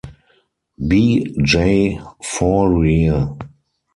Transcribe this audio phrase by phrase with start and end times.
[0.87, 1.31] B.
[1.43, 2.01] J.
[2.23, 3.37] Fourier.